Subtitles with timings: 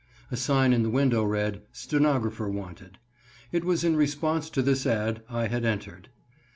[0.31, 2.97] A sign in the window read: "Stenographer Wanted."
[3.51, 6.09] It was in response to this ad I had entered.